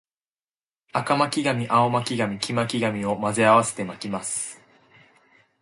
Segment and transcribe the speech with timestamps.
[0.93, 4.59] 赤巻紙、青巻紙、黄巻紙を混ぜ合わせて巻きます